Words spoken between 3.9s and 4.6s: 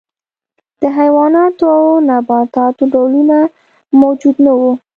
موجود نه